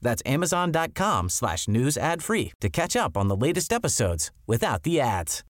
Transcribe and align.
That's 0.00 0.22
amazon.com 0.26 1.28
slash 1.28 1.68
news 1.68 1.96
ad 1.96 2.22
free 2.22 2.52
to 2.60 2.68
catch 2.68 2.96
up 2.96 3.16
on 3.16 3.28
the 3.28 3.36
latest 3.36 3.72
episodes 3.72 4.30
without 4.46 4.82
the 4.82 5.00
ads. 5.00 5.42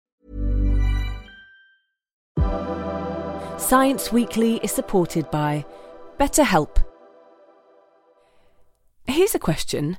Science 3.59 4.13
Weekly 4.13 4.57
is 4.63 4.73
supported 4.73 5.31
by 5.31 5.65
BetterHelp. 6.19 6.85
Here's 9.07 9.35
a 9.35 9.39
question. 9.39 9.97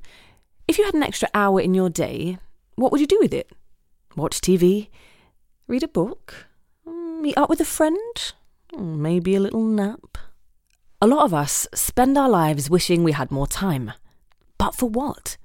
If 0.67 0.77
you 0.77 0.85
had 0.85 0.93
an 0.93 1.03
extra 1.03 1.29
hour 1.33 1.59
in 1.59 1.73
your 1.73 1.89
day, 1.89 2.37
what 2.75 2.91
would 2.91 3.01
you 3.01 3.07
do 3.07 3.17
with 3.19 3.33
it? 3.33 3.49
Watch 4.15 4.39
TV? 4.41 4.89
Read 5.67 5.83
a 5.83 5.87
book? 5.87 6.47
Meet 6.85 7.37
up 7.37 7.49
with 7.49 7.59
a 7.59 7.65
friend? 7.65 8.33
Maybe 8.77 9.35
a 9.35 9.39
little 9.39 9.63
nap? 9.63 10.17
A 11.01 11.07
lot 11.07 11.25
of 11.25 11.33
us 11.33 11.67
spend 11.73 12.17
our 12.17 12.29
lives 12.29 12.69
wishing 12.69 13.03
we 13.03 13.13
had 13.13 13.31
more 13.31 13.47
time. 13.47 13.93
But 14.57 14.75
for 14.75 14.89
what? 14.89 15.37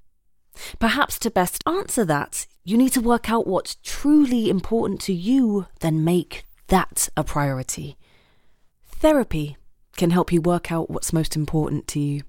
Perhaps 0.79 1.19
to 1.21 1.31
best 1.31 1.63
answer 1.67 2.05
that, 2.05 2.47
you 2.65 2.77
need 2.77 2.93
to 2.93 3.01
work 3.01 3.31
out 3.31 3.47
what's 3.47 3.77
truly 3.83 4.51
important 4.51 5.01
to 5.03 5.13
you, 5.13 5.67
then 5.81 6.05
make 6.05 6.45
that 6.69 7.09
a 7.17 7.25
priority. 7.25 7.97
Therapy 8.87 9.57
can 9.97 10.11
help 10.11 10.33
you 10.33 10.41
work 10.41 10.71
out 10.71 10.91
what's 10.91 11.13
most 11.13 11.37
important 11.37 11.87
to 11.89 12.01
you. 12.01 12.23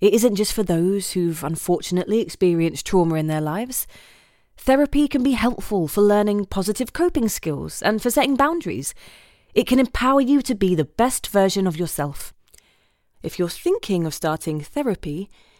It 0.00 0.14
isn't 0.14 0.36
just 0.36 0.52
for 0.52 0.62
those 0.62 1.12
who've 1.12 1.44
unfortunately 1.44 2.20
experienced 2.20 2.86
trauma 2.86 3.16
in 3.16 3.26
their 3.26 3.40
lives. 3.40 3.86
Therapy 4.56 5.08
can 5.08 5.22
be 5.22 5.32
helpful 5.32 5.88
for 5.88 6.00
learning 6.00 6.46
positive 6.46 6.92
coping 6.92 7.28
skills 7.28 7.82
and 7.82 8.00
for 8.02 8.10
setting 8.10 8.36
boundaries. 8.36 8.94
It 9.54 9.66
can 9.66 9.78
empower 9.78 10.20
you 10.20 10.42
to 10.42 10.54
be 10.54 10.74
the 10.74 10.84
best 10.84 11.26
version 11.28 11.66
of 11.66 11.76
yourself. 11.76 12.32
If 13.22 13.38
you're 13.38 13.48
thinking 13.48 14.06
of 14.06 14.14
starting 14.14 14.60
therapy, 14.60 15.28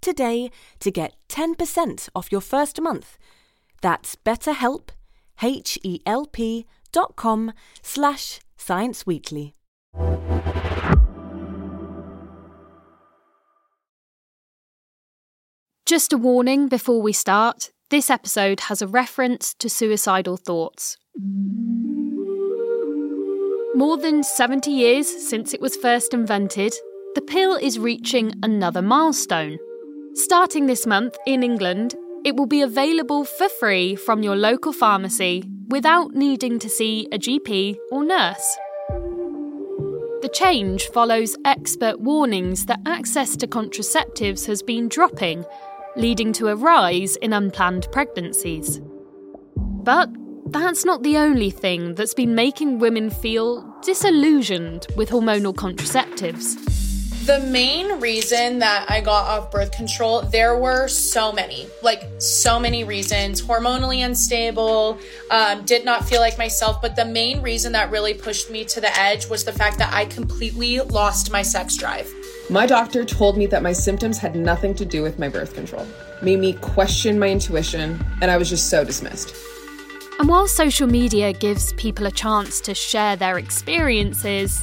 today 0.00 0.50
to 0.80 0.90
get 0.90 1.14
10% 1.28 2.08
off 2.14 2.32
your 2.32 2.40
first 2.40 2.80
month. 2.80 3.18
That's 3.80 4.16
betterhelp, 4.16 4.90
H-E-L-P 5.42 6.66
dot 6.92 7.16
com 7.16 7.52
slash 7.82 8.40
scienceweekly. 8.58 9.52
Just 15.86 16.12
a 16.12 16.18
warning 16.18 16.68
before 16.68 17.00
we 17.00 17.12
start 17.12 17.70
this 17.90 18.10
episode 18.10 18.60
has 18.60 18.82
a 18.82 18.86
reference 18.86 19.54
to 19.54 19.70
suicidal 19.70 20.36
thoughts. 20.36 20.98
More 23.74 23.96
than 23.96 24.22
70 24.22 24.70
years 24.70 25.08
since 25.28 25.54
it 25.54 25.60
was 25.62 25.74
first 25.76 26.12
invented, 26.12 26.74
the 27.14 27.22
pill 27.22 27.54
is 27.54 27.78
reaching 27.78 28.34
another 28.42 28.82
milestone. 28.82 29.58
Starting 30.14 30.66
this 30.66 30.86
month 30.86 31.16
in 31.26 31.42
England, 31.42 31.94
it 32.24 32.36
will 32.36 32.46
be 32.46 32.62
available 32.62 33.24
for 33.24 33.48
free 33.48 33.94
from 33.94 34.22
your 34.22 34.36
local 34.36 34.72
pharmacy 34.72 35.44
without 35.68 36.14
needing 36.14 36.58
to 36.58 36.68
see 36.68 37.08
a 37.12 37.18
GP 37.18 37.76
or 37.90 38.04
nurse. 38.04 38.56
The 40.22 40.30
change 40.32 40.88
follows 40.88 41.36
expert 41.44 42.00
warnings 42.00 42.66
that 42.66 42.80
access 42.86 43.36
to 43.36 43.46
contraceptives 43.46 44.46
has 44.46 44.62
been 44.62 44.88
dropping 44.88 45.44
leading 45.96 46.32
to 46.32 46.48
a 46.48 46.56
rise 46.56 47.16
in 47.16 47.32
unplanned 47.32 47.88
pregnancies. 47.92 48.80
But 49.56 50.08
that's 50.46 50.84
not 50.84 51.02
the 51.02 51.16
only 51.16 51.50
thing 51.50 51.94
that's 51.94 52.14
been 52.14 52.34
making 52.34 52.78
women 52.78 53.10
feel 53.10 53.62
disillusioned 53.82 54.86
with 54.96 55.10
hormonal 55.10 55.54
contraceptives. 55.54 56.87
The 57.28 57.40
main 57.40 58.00
reason 58.00 58.60
that 58.60 58.90
I 58.90 59.02
got 59.02 59.26
off 59.26 59.50
birth 59.50 59.70
control, 59.70 60.22
there 60.22 60.58
were 60.58 60.88
so 60.88 61.30
many, 61.30 61.66
like 61.82 62.02
so 62.16 62.58
many 62.58 62.84
reasons. 62.84 63.42
Hormonally 63.42 64.02
unstable, 64.02 64.98
um, 65.30 65.62
did 65.66 65.84
not 65.84 66.08
feel 66.08 66.22
like 66.22 66.38
myself. 66.38 66.80
But 66.80 66.96
the 66.96 67.04
main 67.04 67.42
reason 67.42 67.72
that 67.72 67.90
really 67.90 68.14
pushed 68.14 68.50
me 68.50 68.64
to 68.64 68.80
the 68.80 68.98
edge 68.98 69.28
was 69.28 69.44
the 69.44 69.52
fact 69.52 69.76
that 69.76 69.92
I 69.92 70.06
completely 70.06 70.80
lost 70.80 71.30
my 71.30 71.42
sex 71.42 71.76
drive. 71.76 72.10
My 72.48 72.64
doctor 72.64 73.04
told 73.04 73.36
me 73.36 73.44
that 73.48 73.62
my 73.62 73.74
symptoms 73.74 74.16
had 74.16 74.34
nothing 74.34 74.74
to 74.76 74.86
do 74.86 75.02
with 75.02 75.18
my 75.18 75.28
birth 75.28 75.52
control, 75.52 75.86
made 76.22 76.38
me 76.38 76.54
question 76.54 77.18
my 77.18 77.28
intuition, 77.28 78.02
and 78.22 78.30
I 78.30 78.38
was 78.38 78.48
just 78.48 78.70
so 78.70 78.84
dismissed. 78.84 79.34
And 80.18 80.30
while 80.30 80.48
social 80.48 80.86
media 80.86 81.34
gives 81.34 81.74
people 81.74 82.06
a 82.06 82.10
chance 82.10 82.58
to 82.62 82.74
share 82.74 83.16
their 83.16 83.36
experiences, 83.36 84.62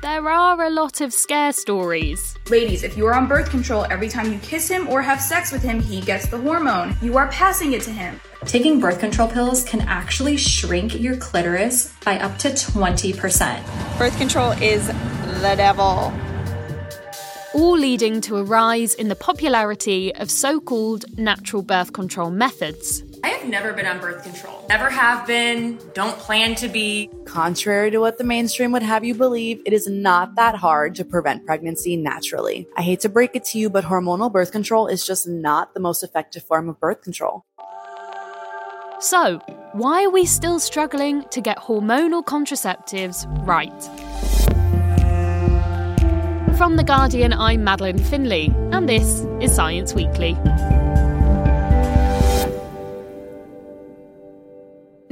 there 0.00 0.28
are 0.28 0.62
a 0.62 0.70
lot 0.70 1.00
of 1.00 1.12
scare 1.12 1.52
stories. 1.52 2.36
Ladies, 2.48 2.82
if 2.82 2.96
you 2.96 3.06
are 3.06 3.14
on 3.14 3.26
birth 3.26 3.50
control, 3.50 3.86
every 3.90 4.08
time 4.08 4.32
you 4.32 4.38
kiss 4.38 4.68
him 4.68 4.88
or 4.88 5.02
have 5.02 5.20
sex 5.20 5.50
with 5.50 5.62
him, 5.62 5.80
he 5.80 6.00
gets 6.00 6.28
the 6.28 6.38
hormone. 6.38 6.96
You 7.02 7.16
are 7.16 7.28
passing 7.28 7.72
it 7.72 7.82
to 7.82 7.90
him. 7.90 8.20
Taking 8.44 8.80
birth 8.80 9.00
control 9.00 9.28
pills 9.28 9.64
can 9.64 9.80
actually 9.82 10.36
shrink 10.36 11.00
your 11.00 11.16
clitoris 11.16 11.92
by 12.04 12.18
up 12.18 12.38
to 12.38 12.48
20%. 12.48 13.98
Birth 13.98 14.16
control 14.18 14.52
is 14.52 14.86
the 14.86 15.54
devil 15.56 16.12
all 17.54 17.76
leading 17.78 18.20
to 18.20 18.36
a 18.36 18.44
rise 18.44 18.94
in 18.94 19.08
the 19.08 19.16
popularity 19.16 20.14
of 20.16 20.30
so 20.30 20.60
called 20.60 21.04
natural 21.18 21.62
birth 21.62 21.92
control 21.92 22.30
methods. 22.30 23.02
I 23.48 23.50
have 23.50 23.64
never 23.64 23.74
been 23.74 23.86
on 23.86 23.98
birth 23.98 24.22
control. 24.22 24.62
Never 24.68 24.90
have 24.90 25.26
been, 25.26 25.78
don't 25.94 26.18
plan 26.18 26.54
to 26.56 26.68
be. 26.68 27.08
Contrary 27.24 27.90
to 27.90 27.98
what 27.98 28.18
the 28.18 28.24
mainstream 28.24 28.72
would 28.72 28.82
have 28.82 29.06
you 29.06 29.14
believe, 29.14 29.62
it 29.64 29.72
is 29.72 29.86
not 29.86 30.34
that 30.34 30.54
hard 30.54 30.94
to 30.96 31.04
prevent 31.06 31.46
pregnancy 31.46 31.96
naturally. 31.96 32.68
I 32.76 32.82
hate 32.82 33.00
to 33.00 33.08
break 33.08 33.34
it 33.34 33.44
to 33.46 33.58
you, 33.58 33.70
but 33.70 33.84
hormonal 33.84 34.30
birth 34.30 34.52
control 34.52 34.86
is 34.86 35.06
just 35.06 35.26
not 35.26 35.72
the 35.72 35.80
most 35.80 36.02
effective 36.02 36.42
form 36.42 36.68
of 36.68 36.78
birth 36.78 37.00
control. 37.00 37.46
So, 39.00 39.38
why 39.72 40.04
are 40.04 40.10
we 40.10 40.26
still 40.26 40.60
struggling 40.60 41.24
to 41.30 41.40
get 41.40 41.56
hormonal 41.56 42.22
contraceptives 42.22 43.24
right? 43.46 43.82
From 46.58 46.76
The 46.76 46.84
Guardian, 46.84 47.32
I'm 47.32 47.64
Madeleine 47.64 47.96
Finlay, 47.96 48.52
and 48.72 48.86
this 48.86 49.24
is 49.40 49.54
Science 49.54 49.94
Weekly. 49.94 50.36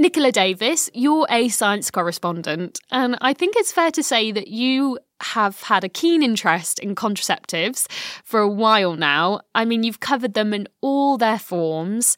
Nicola 0.06 0.30
Davis, 0.30 0.88
you're 0.94 1.26
a 1.28 1.48
science 1.48 1.90
correspondent, 1.90 2.78
and 2.92 3.18
I 3.20 3.32
think 3.32 3.56
it's 3.56 3.72
fair 3.72 3.90
to 3.90 4.04
say 4.04 4.30
that 4.30 4.46
you 4.46 5.00
have 5.20 5.60
had 5.62 5.82
a 5.82 5.88
keen 5.88 6.22
interest 6.22 6.78
in 6.78 6.94
contraceptives 6.94 7.90
for 8.22 8.38
a 8.38 8.48
while 8.48 8.94
now. 8.94 9.40
I 9.52 9.64
mean, 9.64 9.82
you've 9.82 9.98
covered 9.98 10.34
them 10.34 10.54
in 10.54 10.68
all 10.80 11.18
their 11.18 11.40
forms. 11.40 12.16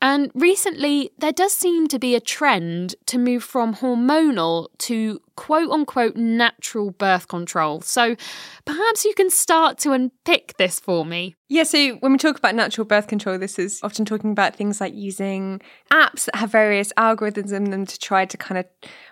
And 0.00 0.30
recently, 0.34 1.10
there 1.18 1.32
does 1.32 1.52
seem 1.52 1.88
to 1.88 1.98
be 1.98 2.14
a 2.14 2.20
trend 2.20 2.94
to 3.06 3.18
move 3.18 3.42
from 3.42 3.74
hormonal 3.74 4.68
to 4.78 5.20
quote 5.36 5.70
unquote 5.70 6.16
natural 6.16 6.92
birth 6.92 7.26
control. 7.28 7.80
So 7.80 8.16
perhaps 8.64 9.04
you 9.04 9.14
can 9.14 9.30
start 9.30 9.78
to 9.78 9.92
unpick 9.92 10.56
this 10.56 10.78
for 10.78 11.04
me. 11.04 11.34
Yeah, 11.48 11.64
so 11.64 11.94
when 11.96 12.12
we 12.12 12.18
talk 12.18 12.38
about 12.38 12.54
natural 12.54 12.84
birth 12.84 13.08
control, 13.08 13.38
this 13.38 13.58
is 13.58 13.80
often 13.82 14.04
talking 14.04 14.30
about 14.30 14.54
things 14.54 14.80
like 14.80 14.94
using 14.94 15.60
apps 15.92 16.26
that 16.26 16.36
have 16.36 16.52
various 16.52 16.92
algorithms 16.94 17.52
in 17.52 17.70
them 17.70 17.86
to 17.86 17.98
try 17.98 18.24
to 18.24 18.36
kind 18.36 18.58
of 18.58 18.66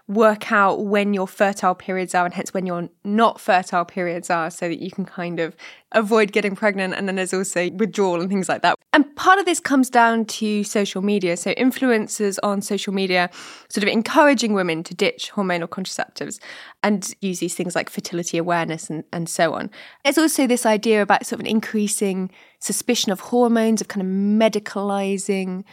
work 0.08 0.53
out 0.53 0.85
when 0.85 1.12
your 1.12 1.26
fertile 1.26 1.75
periods 1.75 2.14
are 2.14 2.25
and 2.25 2.35
hence 2.35 2.55
when 2.55 2.64
your 2.64 2.88
not 3.05 3.41
fertile 3.41 3.85
periods 3.85 4.31
are 4.31 4.50
so 4.50 4.69
that 4.69 4.81
you 4.81 4.91
can 4.91 5.05
kind 5.05 5.41
of 5.41 5.56
avoid 5.93 6.31
getting 6.31 6.55
pregnant. 6.55 6.94
And 6.94 7.08
then 7.08 7.17
there's 7.17 7.35
also 7.35 7.70
withdrawal 7.70 8.20
and 8.20 8.29
things 8.29 8.49
like 8.49 8.62
that. 8.62 8.76
And 8.93 9.17
part 9.17 9.41
of 9.41 9.47
this 9.47 9.58
comes 9.58 9.91
down 9.91 10.25
to 10.26 10.62
social 10.62 11.03
media. 11.03 11.37
So 11.37 11.53
influencers 11.55 12.38
on 12.44 12.62
social 12.62 12.93
media 12.93 13.31
sort 13.69 13.82
of 13.82 13.88
encouraging 13.88 14.55
women 14.55 14.85
to 14.85 14.94
ditch 14.94 15.32
hormonal 15.35 15.69
contraceptives 15.69 16.38
and 16.85 17.12
use 17.20 17.41
these 17.41 17.56
things 17.56 17.75
like 17.75 17.91
fertility 17.91 18.38
awareness 18.38 18.88
and, 18.88 19.03
and 19.12 19.29
so 19.29 19.55
on. 19.55 19.70
There's 20.05 20.19
also 20.19 20.47
this 20.47 20.64
idea 20.64 21.03
about 21.03 21.26
sort 21.26 21.41
of 21.41 21.41
an 21.41 21.50
increasing 21.50 22.31
suspicion 22.61 23.11
of 23.11 23.19
hormones, 23.19 23.81
of 23.81 23.88
kind 23.88 24.03
of 24.03 24.08
medicalizing 24.08 25.64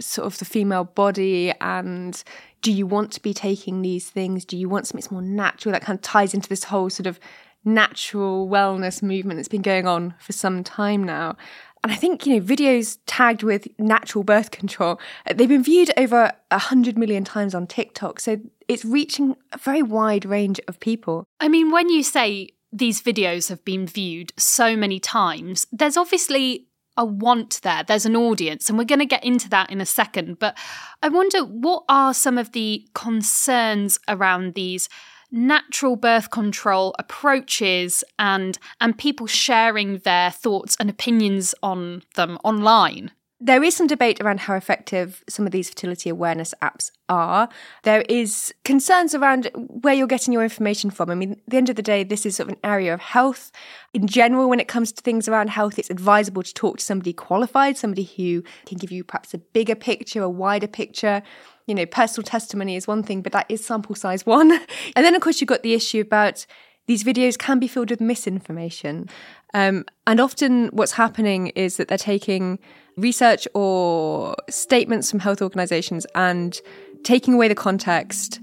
sort 0.00 0.26
of 0.26 0.38
the 0.38 0.44
female 0.44 0.84
body 0.84 1.52
and 1.60 2.22
do 2.62 2.72
you 2.72 2.86
want 2.86 3.12
to 3.12 3.22
be 3.22 3.32
taking 3.32 3.82
these 3.82 4.10
things? 4.10 4.44
Do 4.44 4.56
you 4.56 4.68
want 4.68 4.86
something 4.86 5.00
that's 5.00 5.10
more 5.10 5.22
natural? 5.22 5.72
That 5.72 5.82
kind 5.82 5.98
of 5.98 6.02
ties 6.02 6.34
into 6.34 6.48
this 6.48 6.64
whole 6.64 6.90
sort 6.90 7.06
of 7.06 7.18
natural 7.64 8.48
wellness 8.48 9.02
movement 9.02 9.38
that's 9.38 9.48
been 9.48 9.62
going 9.62 9.86
on 9.86 10.14
for 10.18 10.32
some 10.32 10.64
time 10.64 11.04
now. 11.04 11.36
And 11.82 11.92
I 11.92 11.96
think, 11.96 12.26
you 12.26 12.34
know, 12.34 12.44
videos 12.44 12.98
tagged 13.06 13.42
with 13.42 13.66
natural 13.78 14.22
birth 14.22 14.50
control, 14.50 15.00
uh, 15.26 15.32
they've 15.32 15.48
been 15.48 15.62
viewed 15.62 15.90
over 15.96 16.32
100 16.50 16.98
million 16.98 17.24
times 17.24 17.54
on 17.54 17.66
TikTok. 17.66 18.20
So 18.20 18.38
it's 18.68 18.84
reaching 18.84 19.34
a 19.52 19.58
very 19.58 19.82
wide 19.82 20.26
range 20.26 20.60
of 20.68 20.78
people. 20.78 21.24
I 21.40 21.48
mean, 21.48 21.70
when 21.70 21.88
you 21.88 22.02
say 22.02 22.50
these 22.72 23.02
videos 23.02 23.48
have 23.48 23.64
been 23.64 23.86
viewed 23.86 24.32
so 24.36 24.76
many 24.76 25.00
times, 25.00 25.66
there's 25.72 25.96
obviously 25.96 26.66
a 27.00 27.04
want 27.04 27.60
there. 27.62 27.82
There's 27.82 28.06
an 28.06 28.14
audience, 28.14 28.68
and 28.68 28.78
we're 28.78 28.84
going 28.84 29.00
to 29.00 29.06
get 29.06 29.24
into 29.24 29.48
that 29.48 29.70
in 29.70 29.80
a 29.80 29.86
second. 29.86 30.38
But 30.38 30.56
I 31.02 31.08
wonder 31.08 31.40
what 31.40 31.84
are 31.88 32.12
some 32.12 32.38
of 32.38 32.52
the 32.52 32.86
concerns 32.94 33.98
around 34.06 34.54
these 34.54 34.88
natural 35.32 35.96
birth 35.96 36.30
control 36.30 36.94
approaches 36.98 38.04
and 38.18 38.58
and 38.80 38.98
people 38.98 39.26
sharing 39.26 39.98
their 39.98 40.30
thoughts 40.30 40.76
and 40.78 40.90
opinions 40.90 41.54
on 41.62 42.02
them 42.14 42.38
online? 42.44 43.10
There 43.42 43.62
is 43.62 43.74
some 43.74 43.86
debate 43.86 44.20
around 44.20 44.40
how 44.40 44.54
effective 44.54 45.24
some 45.26 45.46
of 45.46 45.52
these 45.52 45.70
fertility 45.70 46.10
awareness 46.10 46.52
apps 46.60 46.90
are. 47.08 47.48
There 47.84 48.02
is 48.02 48.52
concerns 48.64 49.14
around 49.14 49.50
where 49.54 49.94
you're 49.94 50.06
getting 50.06 50.34
your 50.34 50.42
information 50.42 50.90
from. 50.90 51.08
I 51.08 51.14
mean, 51.14 51.32
at 51.32 51.38
the 51.48 51.56
end 51.56 51.70
of 51.70 51.76
the 51.76 51.82
day, 51.82 52.04
this 52.04 52.26
is 52.26 52.36
sort 52.36 52.50
of 52.50 52.54
an 52.54 52.60
area 52.62 52.92
of 52.92 53.00
health. 53.00 53.50
In 53.94 54.06
general, 54.06 54.50
when 54.50 54.60
it 54.60 54.68
comes 54.68 54.92
to 54.92 55.02
things 55.02 55.26
around 55.26 55.48
health, 55.48 55.78
it's 55.78 55.88
advisable 55.88 56.42
to 56.42 56.52
talk 56.52 56.78
to 56.78 56.84
somebody 56.84 57.14
qualified, 57.14 57.78
somebody 57.78 58.04
who 58.04 58.42
can 58.66 58.76
give 58.76 58.92
you 58.92 59.04
perhaps 59.04 59.32
a 59.32 59.38
bigger 59.38 59.74
picture, 59.74 60.22
a 60.22 60.28
wider 60.28 60.68
picture. 60.68 61.22
You 61.66 61.74
know, 61.74 61.86
personal 61.86 62.26
testimony 62.26 62.76
is 62.76 62.86
one 62.86 63.02
thing, 63.02 63.22
but 63.22 63.32
that 63.32 63.46
is 63.48 63.64
sample 63.64 63.94
size 63.94 64.26
one. 64.26 64.52
and 64.96 65.06
then, 65.06 65.14
of 65.14 65.22
course, 65.22 65.40
you've 65.40 65.48
got 65.48 65.62
the 65.62 65.72
issue 65.72 66.02
about 66.02 66.44
these 66.90 67.04
videos 67.04 67.38
can 67.38 67.60
be 67.60 67.68
filled 67.68 67.90
with 67.90 68.00
misinformation. 68.00 69.08
Um, 69.54 69.84
and 70.08 70.18
often, 70.18 70.70
what's 70.72 70.90
happening 70.90 71.52
is 71.54 71.76
that 71.76 71.86
they're 71.86 71.96
taking 71.96 72.58
research 72.96 73.46
or 73.54 74.34
statements 74.48 75.08
from 75.08 75.20
health 75.20 75.40
organizations 75.40 76.04
and 76.16 76.60
taking 77.04 77.34
away 77.34 77.46
the 77.46 77.54
context 77.54 78.40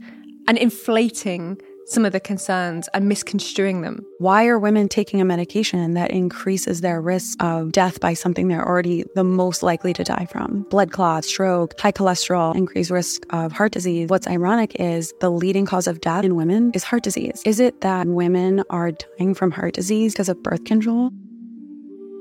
and 0.47 0.57
inflating 0.57 1.59
some 1.87 2.05
of 2.05 2.11
the 2.11 2.19
concerns 2.19 2.89
and 2.93 3.07
misconstruing 3.07 3.81
them. 3.81 4.05
Why 4.19 4.45
are 4.47 4.59
women 4.59 4.89
taking 4.89 5.21
a 5.21 5.25
medication 5.25 5.93
that 5.93 6.11
increases 6.11 6.81
their 6.81 7.01
risk 7.01 7.41
of 7.41 7.71
death 7.71 7.99
by 7.99 8.13
something 8.13 8.47
they're 8.47 8.67
already 8.67 9.05
the 9.15 9.23
most 9.23 9.63
likely 9.63 9.93
to 9.93 10.03
die 10.03 10.27
from? 10.29 10.63
Blood 10.69 10.91
clots, 10.91 11.27
stroke, 11.27 11.79
high 11.79 11.91
cholesterol, 11.91 12.55
increased 12.55 12.91
risk 12.91 13.25
of 13.29 13.51
heart 13.51 13.71
disease. 13.71 14.09
What's 14.09 14.27
ironic 14.27 14.75
is 14.79 15.13
the 15.21 15.31
leading 15.31 15.65
cause 15.65 15.87
of 15.87 16.01
death 16.01 16.25
in 16.25 16.35
women 16.35 16.71
is 16.73 16.83
heart 16.83 17.03
disease. 17.03 17.41
Is 17.45 17.59
it 17.59 17.81
that 17.81 18.07
women 18.07 18.63
are 18.69 18.91
dying 18.91 19.33
from 19.33 19.51
heart 19.51 19.73
disease 19.73 20.13
because 20.13 20.29
of 20.29 20.43
birth 20.43 20.65
control? 20.65 21.11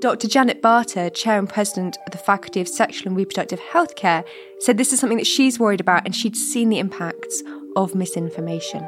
Dr. 0.00 0.28
Janet 0.28 0.60
Barter, 0.60 1.08
Chair 1.10 1.38
and 1.38 1.48
President 1.48 1.96
of 2.06 2.12
the 2.12 2.18
Faculty 2.18 2.60
of 2.60 2.68
Sexual 2.68 3.08
and 3.08 3.16
Reproductive 3.16 3.58
Healthcare, 3.58 4.24
said 4.60 4.76
this 4.76 4.92
is 4.92 5.00
something 5.00 5.18
that 5.18 5.26
she's 5.26 5.58
worried 5.58 5.80
about 5.80 6.04
and 6.04 6.14
she'd 6.14 6.36
seen 6.36 6.68
the 6.68 6.78
impacts 6.78 7.42
of 7.76 7.94
misinformation. 7.94 8.86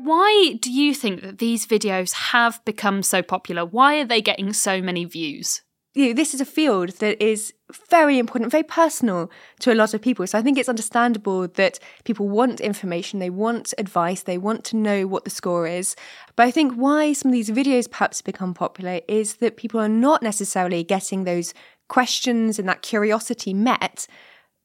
Why 0.00 0.54
do 0.60 0.70
you 0.70 0.94
think 0.94 1.22
that 1.22 1.38
these 1.38 1.66
videos 1.66 2.12
have 2.12 2.64
become 2.64 3.02
so 3.02 3.20
popular? 3.20 3.66
Why 3.66 3.98
are 3.98 4.04
they 4.04 4.22
getting 4.22 4.52
so 4.52 4.80
many 4.80 5.04
views? 5.04 5.62
You 5.94 6.06
know, 6.06 6.12
this 6.12 6.34
is 6.34 6.40
a 6.40 6.44
field 6.44 6.90
that 7.00 7.20
is 7.20 7.52
very 7.90 8.20
important, 8.20 8.52
very 8.52 8.62
personal 8.62 9.28
to 9.58 9.72
a 9.72 9.74
lot 9.74 9.94
of 9.94 10.00
people. 10.00 10.24
So 10.28 10.38
I 10.38 10.42
think 10.42 10.56
it's 10.56 10.68
understandable 10.68 11.48
that 11.48 11.80
people 12.04 12.28
want 12.28 12.60
information, 12.60 13.18
they 13.18 13.30
want 13.30 13.74
advice, 13.76 14.22
they 14.22 14.38
want 14.38 14.62
to 14.66 14.76
know 14.76 15.08
what 15.08 15.24
the 15.24 15.30
score 15.30 15.66
is. 15.66 15.96
But 16.36 16.46
I 16.46 16.52
think 16.52 16.74
why 16.74 17.12
some 17.12 17.30
of 17.30 17.32
these 17.32 17.50
videos 17.50 17.90
perhaps 17.90 18.22
become 18.22 18.54
popular 18.54 19.00
is 19.08 19.36
that 19.36 19.56
people 19.56 19.80
are 19.80 19.88
not 19.88 20.22
necessarily 20.22 20.84
getting 20.84 21.24
those 21.24 21.54
questions 21.88 22.60
and 22.60 22.68
that 22.68 22.82
curiosity 22.82 23.52
met 23.52 24.06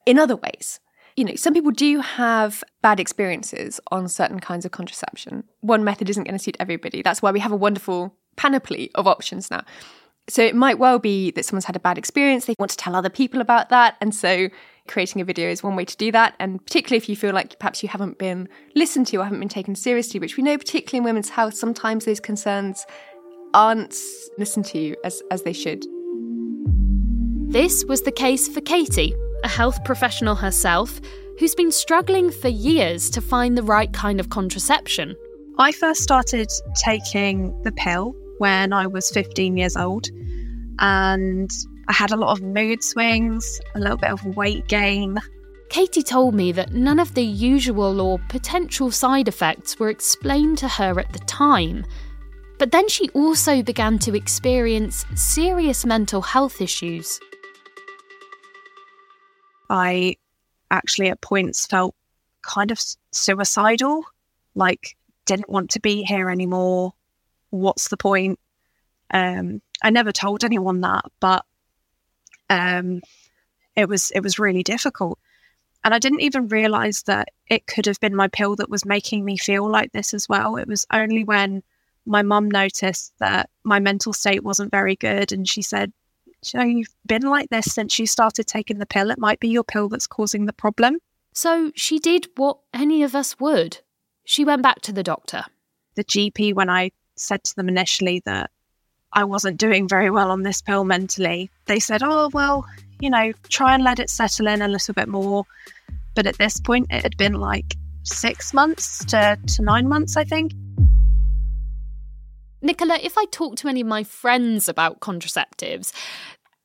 in 0.05 0.19
other 0.19 0.35
ways. 0.35 0.79
You 1.15 1.25
know, 1.25 1.35
some 1.35 1.53
people 1.53 1.71
do 1.71 1.99
have 1.99 2.63
bad 2.81 2.99
experiences 2.99 3.79
on 3.91 4.07
certain 4.07 4.39
kinds 4.39 4.65
of 4.65 4.71
contraception. 4.71 5.43
One 5.61 5.83
method 5.83 6.09
isn't 6.09 6.23
going 6.23 6.37
to 6.37 6.43
suit 6.43 6.57
everybody. 6.59 7.01
That's 7.01 7.21
why 7.21 7.31
we 7.31 7.39
have 7.39 7.51
a 7.51 7.55
wonderful 7.55 8.15
panoply 8.35 8.89
of 8.95 9.05
options 9.07 9.51
now. 9.51 9.63
So 10.29 10.41
it 10.41 10.55
might 10.55 10.79
well 10.79 10.99
be 10.99 11.31
that 11.31 11.45
someone's 11.45 11.65
had 11.65 11.75
a 11.75 11.81
bad 11.81 11.97
experience, 11.97 12.45
they 12.45 12.55
want 12.57 12.71
to 12.71 12.77
tell 12.77 12.95
other 12.95 13.09
people 13.09 13.41
about 13.41 13.69
that. 13.69 13.97
And 13.99 14.15
so 14.15 14.47
creating 14.87 15.21
a 15.21 15.25
video 15.25 15.49
is 15.49 15.61
one 15.61 15.75
way 15.75 15.85
to 15.85 15.97
do 15.97 16.11
that. 16.13 16.35
And 16.39 16.65
particularly 16.65 16.97
if 16.97 17.09
you 17.09 17.15
feel 17.15 17.33
like 17.33 17.59
perhaps 17.59 17.83
you 17.83 17.89
haven't 17.89 18.17
been 18.17 18.47
listened 18.73 19.07
to 19.07 19.17
or 19.17 19.23
haven't 19.25 19.39
been 19.39 19.49
taken 19.49 19.75
seriously, 19.75 20.19
which 20.19 20.37
we 20.37 20.43
know, 20.43 20.57
particularly 20.57 20.99
in 20.99 21.03
women's 21.03 21.29
health, 21.29 21.55
sometimes 21.55 22.05
those 22.05 22.19
concerns 22.19 22.85
aren't 23.53 23.95
listened 24.37 24.65
to 24.65 24.95
as, 25.03 25.21
as 25.29 25.43
they 25.43 25.53
should. 25.53 25.85
This 27.51 27.85
was 27.85 28.01
the 28.01 28.11
case 28.11 28.47
for 28.47 28.61
Katie, 28.61 29.13
a 29.43 29.47
health 29.47 29.83
professional 29.83 30.35
herself 30.35 30.99
who's 31.39 31.55
been 31.55 31.71
struggling 31.71 32.31
for 32.31 32.47
years 32.47 33.09
to 33.11 33.21
find 33.21 33.57
the 33.57 33.63
right 33.63 33.91
kind 33.93 34.19
of 34.19 34.29
contraception. 34.29 35.15
I 35.57 35.71
first 35.71 36.01
started 36.01 36.49
taking 36.83 37.59
the 37.63 37.71
pill 37.71 38.15
when 38.37 38.73
I 38.73 38.87
was 38.87 39.09
15 39.11 39.57
years 39.57 39.75
old. 39.75 40.07
And 40.79 41.51
I 41.87 41.93
had 41.93 42.11
a 42.11 42.17
lot 42.17 42.31
of 42.31 42.43
mood 42.43 42.83
swings, 42.83 43.59
a 43.75 43.79
little 43.79 43.97
bit 43.97 44.09
of 44.09 44.25
weight 44.35 44.67
gain. 44.67 45.17
Katie 45.69 46.03
told 46.03 46.35
me 46.35 46.51
that 46.51 46.73
none 46.73 46.99
of 46.99 47.13
the 47.13 47.23
usual 47.23 47.99
or 47.99 48.19
potential 48.29 48.91
side 48.91 49.27
effects 49.27 49.79
were 49.79 49.89
explained 49.89 50.57
to 50.59 50.67
her 50.67 50.99
at 50.99 51.11
the 51.13 51.19
time. 51.19 51.85
But 52.59 52.71
then 52.71 52.87
she 52.87 53.09
also 53.09 53.61
began 53.63 53.99
to 53.99 54.15
experience 54.15 55.05
serious 55.15 55.85
mental 55.85 56.21
health 56.21 56.61
issues. 56.61 57.19
I 59.73 60.17
actually, 60.69 61.09
at 61.09 61.19
points, 61.19 61.65
felt 61.65 61.95
kind 62.43 62.69
of 62.69 62.79
suicidal, 63.11 64.03
like 64.53 64.95
didn't 65.25 65.49
want 65.49 65.71
to 65.71 65.79
be 65.79 66.03
here 66.03 66.29
anymore, 66.29 66.93
what's 67.49 67.87
the 67.87 67.97
point? 67.97 68.39
Um, 69.11 69.61
I 69.81 69.89
never 69.89 70.11
told 70.11 70.43
anyone 70.43 70.81
that, 70.81 71.05
but 71.19 71.43
um, 72.49 73.01
it 73.75 73.89
was 73.89 74.11
it 74.11 74.21
was 74.21 74.37
really 74.37 74.63
difficult, 74.63 75.17
and 75.83 75.93
I 75.93 75.99
didn't 75.99 76.21
even 76.21 76.49
realize 76.49 77.03
that 77.03 77.29
it 77.47 77.65
could 77.65 77.87
have 77.87 77.99
been 77.99 78.15
my 78.15 78.27
pill 78.27 78.55
that 78.57 78.69
was 78.69 78.85
making 78.85 79.25
me 79.25 79.37
feel 79.37 79.69
like 79.69 79.91
this 79.91 80.13
as 80.13 80.29
well. 80.29 80.57
It 80.57 80.67
was 80.67 80.85
only 80.91 81.23
when 81.23 81.63
my 82.05 82.21
mum 82.21 82.51
noticed 82.51 83.13
that 83.19 83.49
my 83.63 83.79
mental 83.79 84.13
state 84.13 84.43
wasn't 84.43 84.71
very 84.71 84.95
good, 84.95 85.31
and 85.31 85.49
she 85.49 85.63
said, 85.63 85.91
"So 86.45 86.61
you've 86.61 86.93
been 87.05 87.23
like 87.23 87.49
this 87.49 87.65
since 87.65 87.97
you 87.99 88.07
started 88.07 88.47
taking 88.47 88.79
the 88.79 88.85
pill. 88.85 89.11
It 89.11 89.19
might 89.19 89.39
be 89.39 89.49
your 89.49 89.63
pill 89.63 89.89
that's 89.89 90.07
causing 90.07 90.45
the 90.45 90.53
problem." 90.53 90.99
So 91.33 91.71
she 91.75 91.99
did 91.99 92.27
what 92.35 92.59
any 92.73 93.03
of 93.03 93.15
us 93.15 93.39
would. 93.39 93.79
She 94.25 94.45
went 94.45 94.61
back 94.61 94.81
to 94.81 94.93
the 94.93 95.03
doctor. 95.03 95.43
The 95.95 96.03
GP, 96.03 96.53
when 96.53 96.69
I 96.69 96.91
said 97.15 97.43
to 97.43 97.55
them 97.55 97.67
initially 97.67 98.21
that 98.25 98.51
I 99.11 99.23
wasn't 99.23 99.59
doing 99.59 99.87
very 99.87 100.09
well 100.09 100.31
on 100.31 100.43
this 100.43 100.61
pill 100.61 100.85
mentally, 100.85 101.49
they 101.65 101.79
said, 101.79 102.01
oh, 102.03 102.29
well, 102.33 102.65
you 102.99 103.09
know, 103.09 103.31
try 103.49 103.73
and 103.73 103.83
let 103.83 103.99
it 103.99 104.09
settle 104.09 104.47
in 104.47 104.61
a 104.61 104.67
little 104.67 104.93
bit 104.93 105.07
more. 105.07 105.45
But 106.15 106.27
at 106.27 106.37
this 106.37 106.59
point, 106.59 106.87
it 106.89 107.03
had 107.03 107.17
been 107.17 107.33
like 107.33 107.75
six 108.03 108.53
months 108.53 109.03
to, 109.05 109.37
to 109.55 109.61
nine 109.61 109.87
months, 109.87 110.17
I 110.17 110.23
think. 110.23 110.53
Nicola, 112.63 112.97
if 113.01 113.17
I 113.17 113.25
talk 113.25 113.57
to 113.57 113.67
any 113.67 113.81
of 113.81 113.87
my 113.87 114.03
friends 114.03 114.69
about 114.69 115.01
contraceptives, 115.01 115.91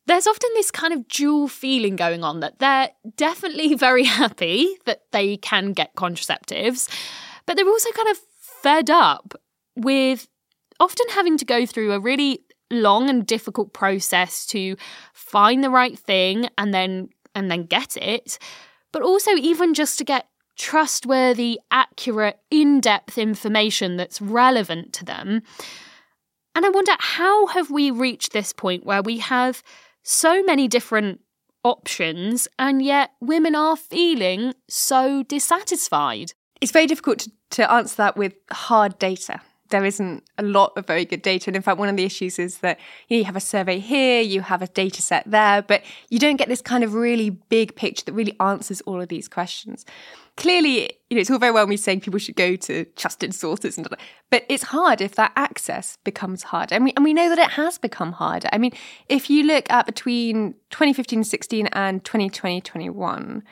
there's 0.07 0.27
often 0.27 0.49
this 0.55 0.71
kind 0.71 0.95
of 0.95 1.07
dual 1.09 1.49
feeling 1.49 1.97
going 1.97 2.25
on 2.25 2.41
that 2.41 2.61
they're 2.61 2.91
definitely 3.17 3.75
very 3.87 4.05
happy 4.05 4.77
that 4.87 5.03
they 5.13 5.37
can 5.37 5.73
get 5.73 5.95
contraceptives, 5.97 6.89
but 7.47 7.57
they're 7.57 7.67
also 7.67 7.91
kind 7.91 8.09
of 8.09 8.19
fed 8.63 8.89
up 8.89 9.35
with 9.77 10.29
often 10.81 11.07
having 11.11 11.37
to 11.37 11.45
go 11.45 11.67
through 11.67 11.93
a 11.93 12.01
really 12.01 12.45
long 12.71 13.11
and 13.11 13.27
difficult 13.27 13.73
process 13.73 14.47
to 14.47 14.77
find 15.13 15.65
the 15.65 15.71
right 15.71 15.99
thing 15.99 16.49
and 16.57 16.73
then 16.73 17.09
and 17.35 17.51
then 17.51 17.65
get 17.65 17.97
it 17.97 18.39
but 18.93 19.03
also 19.03 19.33
even 19.33 19.75
just 19.75 19.99
to 19.99 20.05
get 20.05 20.27
trustworthy, 20.57 21.61
accurate, 21.71 22.41
in 22.51 22.81
depth 22.81 23.17
information 23.17 23.97
that's 23.97 24.21
relevant 24.21 24.93
to 24.93 25.05
them. 25.05 25.43
And 26.59 26.67
I 26.67 26.71
wonder 26.71 26.97
how 26.99 27.47
have 27.47 27.71
we 27.71 27.93
reached 27.93 28.33
this 28.33 28.53
point 28.53 28.85
where 28.85 29.01
we 29.01 29.19
have 29.19 29.63
so 30.03 30.43
many 30.43 30.67
different 30.67 31.21
options 31.63 32.49
and 32.59 32.83
yet 32.83 33.13
women 33.21 33.55
are 33.55 33.77
feeling 33.77 34.55
so 34.69 35.23
dissatisfied? 35.23 36.33
It's 36.61 36.73
very 36.73 36.87
difficult 36.87 37.21
to, 37.21 37.31
to 37.51 37.73
answer 37.73 37.95
that 37.99 38.17
with 38.17 38.35
hard 38.51 38.99
data 38.99 39.41
there 39.71 39.85
isn't 39.85 40.25
a 40.39 40.43
lot 40.43 40.73
of 40.77 40.87
very 40.87 41.05
good 41.05 41.23
data. 41.23 41.49
And 41.49 41.57
in 41.57 41.63
fact, 41.63 41.79
one 41.79 41.89
of 41.89 41.97
the 41.97 42.05
issues 42.05 42.39
is 42.39 42.59
that 42.59 42.79
you, 43.09 43.17
know, 43.17 43.19
you 43.19 43.25
have 43.25 43.37
a 43.37 43.41
survey 43.41 43.79
here, 43.79 44.21
you 44.21 44.41
have 44.41 44.63
a 44.63 44.67
data 44.69 45.03
set 45.03 45.25
there, 45.27 45.63
but 45.63 45.83
you 46.09 46.19
don't 46.19 46.37
get 46.37 46.49
this 46.49 46.63
kind 46.63 46.85
of 46.85 46.95
really 46.95 47.31
big 47.31 47.77
picture 47.77 48.05
that 48.07 48.13
really 48.13 48.37
answers 48.41 48.81
all 48.83 49.01
of 49.01 49.09
these 49.09 49.29
questions. 49.29 49.85
Clearly, 50.37 50.91
you 51.11 51.17
know, 51.17 51.21
it's 51.21 51.31
all 51.31 51.39
very 51.39 51.53
well 51.53 51.67
me 51.67 51.77
saying 51.77 52.01
people 52.01 52.21
should 52.21 52.37
go 52.37 52.55
to 52.55 52.85
trusted 52.97 53.35
sources 53.35 53.77
and 53.77 53.89
but 54.31 54.45
it's 54.49 54.65
hard 54.65 55.01
if 55.01 55.17
that 55.17 55.33
access 55.35 55.99
becomes 56.05 56.45
harder. 56.45 56.75
And 56.75 56.85
we, 56.85 56.93
and 56.95 57.05
we 57.05 57.13
know 57.13 57.29
that 57.29 57.39
it 57.39 57.51
has 57.51 57.79
become 57.79 58.13
harder. 58.13 58.49
I 58.53 58.59
mean, 58.59 58.73
if 59.09 59.29
you 59.29 59.43
look 59.43 59.71
at 59.71 59.87
between 59.87 60.53
2015 60.71 61.25
16 61.25 61.67
and 61.69 62.05
2020 62.05 62.61
21, 62.61 63.43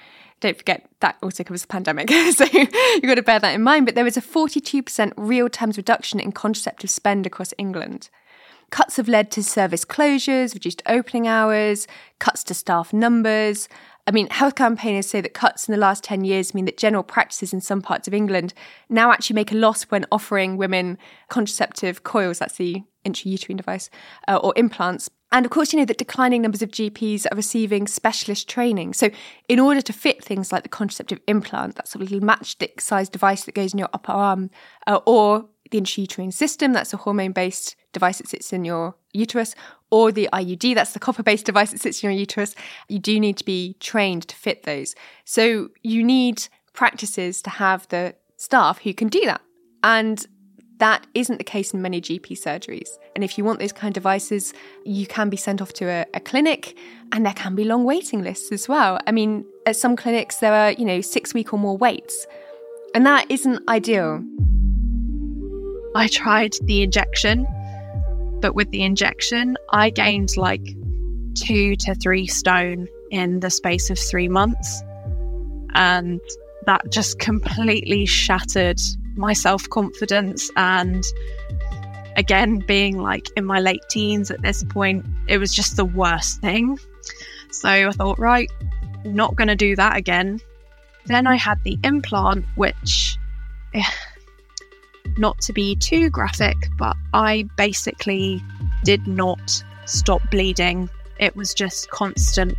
don't 0.40 0.56
forget 0.56 0.86
that 1.00 1.16
also 1.22 1.44
covers 1.44 1.62
the 1.62 1.68
pandemic. 1.68 2.10
so 2.32 2.44
you've 2.52 3.02
got 3.02 3.14
to 3.14 3.22
bear 3.22 3.38
that 3.38 3.54
in 3.54 3.62
mind. 3.62 3.86
But 3.86 3.94
there 3.94 4.04
was 4.04 4.16
a 4.16 4.22
42% 4.22 5.12
real 5.16 5.48
terms 5.48 5.76
reduction 5.76 6.20
in 6.20 6.32
contraceptive 6.32 6.90
spend 6.90 7.26
across 7.26 7.54
England. 7.58 8.10
Cuts 8.70 8.96
have 8.96 9.08
led 9.08 9.30
to 9.32 9.42
service 9.42 9.84
closures, 9.84 10.52
reduced 10.52 10.82
opening 10.86 11.28
hours, 11.28 11.86
cuts 12.18 12.42
to 12.44 12.54
staff 12.54 12.92
numbers. 12.92 13.68
I 14.08 14.10
mean, 14.10 14.28
health 14.30 14.54
campaigners 14.54 15.08
say 15.08 15.20
that 15.20 15.34
cuts 15.34 15.68
in 15.68 15.72
the 15.72 15.78
last 15.78 16.04
10 16.04 16.24
years 16.24 16.54
mean 16.54 16.64
that 16.66 16.76
general 16.76 17.02
practices 17.02 17.52
in 17.52 17.60
some 17.60 17.80
parts 17.80 18.06
of 18.06 18.14
England 18.14 18.54
now 18.88 19.12
actually 19.12 19.34
make 19.34 19.52
a 19.52 19.56
loss 19.56 19.84
when 19.84 20.04
offering 20.12 20.56
women 20.56 20.98
contraceptive 21.28 22.02
coils, 22.02 22.38
that's 22.38 22.56
the 22.56 22.82
intrauterine 23.04 23.56
device, 23.56 23.88
uh, 24.28 24.36
or 24.36 24.52
implants, 24.56 25.08
and 25.32 25.44
of 25.44 25.50
course, 25.50 25.72
you 25.72 25.78
know 25.78 25.84
that 25.84 25.98
declining 25.98 26.42
numbers 26.42 26.62
of 26.62 26.70
GPs 26.70 27.26
are 27.30 27.36
receiving 27.36 27.86
specialist 27.86 28.48
training. 28.48 28.92
So, 28.92 29.10
in 29.48 29.58
order 29.58 29.80
to 29.80 29.92
fit 29.92 30.22
things 30.22 30.52
like 30.52 30.62
the 30.62 30.68
contraceptive 30.68 31.20
implant, 31.26 31.74
that 31.76 31.88
sort 31.88 32.02
of 32.02 32.10
little 32.10 32.26
matchstick 32.26 32.80
sized 32.80 33.12
device 33.12 33.44
that 33.44 33.54
goes 33.54 33.72
in 33.72 33.78
your 33.78 33.88
upper 33.92 34.12
arm, 34.12 34.50
uh, 34.86 35.00
or 35.04 35.46
the 35.70 35.80
intrauterine 35.80 36.32
system, 36.32 36.72
that's 36.72 36.94
a 36.94 36.96
hormone 36.96 37.32
based 37.32 37.74
device 37.92 38.18
that 38.18 38.28
sits 38.28 38.52
in 38.52 38.64
your 38.64 38.94
uterus, 39.12 39.56
or 39.90 40.12
the 40.12 40.28
IUD, 40.32 40.74
that's 40.76 40.92
the 40.92 41.00
copper 41.00 41.24
based 41.24 41.46
device 41.46 41.72
that 41.72 41.80
sits 41.80 42.04
in 42.04 42.10
your 42.10 42.18
uterus, 42.18 42.54
you 42.88 43.00
do 43.00 43.18
need 43.18 43.36
to 43.36 43.44
be 43.44 43.74
trained 43.80 44.28
to 44.28 44.36
fit 44.36 44.62
those. 44.62 44.94
So, 45.24 45.70
you 45.82 46.04
need 46.04 46.46
practices 46.72 47.42
to 47.42 47.50
have 47.50 47.88
the 47.88 48.14
staff 48.36 48.80
who 48.82 48.94
can 48.94 49.08
do 49.08 49.22
that. 49.24 49.40
And 49.82 50.24
that 50.78 51.06
isn't 51.14 51.38
the 51.38 51.44
case 51.44 51.72
in 51.72 51.80
many 51.80 52.00
GP 52.00 52.32
surgeries. 52.32 52.88
And 53.14 53.24
if 53.24 53.38
you 53.38 53.44
want 53.44 53.60
those 53.60 53.72
kind 53.72 53.90
of 53.90 53.94
devices, 53.94 54.52
you 54.84 55.06
can 55.06 55.30
be 55.30 55.36
sent 55.36 55.62
off 55.62 55.72
to 55.74 55.86
a, 55.86 56.06
a, 56.14 56.20
clinic 56.20 56.76
and 57.12 57.24
there 57.24 57.32
can 57.32 57.54
be 57.54 57.64
long 57.64 57.84
waiting 57.84 58.22
lists 58.22 58.52
as 58.52 58.68
well. 58.68 59.00
I 59.06 59.12
mean, 59.12 59.44
at 59.64 59.76
some 59.76 59.96
clinics, 59.96 60.36
there 60.36 60.52
are, 60.52 60.72
you 60.72 60.84
know, 60.84 61.00
six 61.00 61.32
week 61.32 61.52
or 61.52 61.58
more 61.58 61.76
waits. 61.76 62.26
And 62.94 63.06
that 63.06 63.30
isn't 63.30 63.66
ideal. 63.68 64.22
I 65.94 66.08
tried 66.08 66.52
the 66.62 66.82
injection, 66.82 67.46
but 68.40 68.54
with 68.54 68.70
the 68.70 68.82
injection, 68.82 69.56
I 69.70 69.90
gained 69.90 70.36
like 70.36 70.66
two 71.34 71.76
to 71.76 71.94
three 71.94 72.26
stone 72.26 72.86
in 73.10 73.40
the 73.40 73.50
space 73.50 73.88
of 73.88 73.98
three 73.98 74.28
months. 74.28 74.82
And 75.74 76.20
that 76.66 76.90
just 76.90 77.18
completely 77.18 78.04
shattered 78.04 78.80
my 79.16 79.32
self 79.32 79.68
confidence 79.70 80.50
and 80.56 81.04
again 82.16 82.58
being 82.58 82.98
like 82.98 83.28
in 83.36 83.44
my 83.44 83.60
late 83.60 83.82
teens 83.90 84.30
at 84.30 84.40
this 84.42 84.64
point 84.64 85.04
it 85.28 85.38
was 85.38 85.52
just 85.52 85.76
the 85.76 85.84
worst 85.84 86.40
thing. 86.40 86.78
So 87.50 87.68
i 87.68 87.90
thought 87.90 88.18
right 88.18 88.50
not 89.04 89.36
going 89.36 89.48
to 89.48 89.56
do 89.56 89.76
that 89.76 89.96
again. 89.96 90.40
Then 91.06 91.26
i 91.26 91.36
had 91.36 91.62
the 91.62 91.78
implant 91.84 92.44
which 92.56 93.16
eh, 93.74 93.82
not 95.16 95.40
to 95.42 95.52
be 95.52 95.76
too 95.76 96.10
graphic 96.10 96.56
but 96.76 96.96
i 97.14 97.48
basically 97.56 98.42
did 98.84 99.06
not 99.06 99.62
stop 99.86 100.20
bleeding. 100.30 100.90
It 101.18 101.34
was 101.34 101.54
just 101.54 101.90
constant. 101.90 102.56